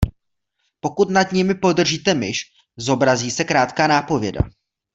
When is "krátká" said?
3.43-3.87